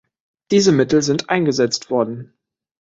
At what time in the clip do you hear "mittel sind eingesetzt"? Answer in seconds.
0.71-1.91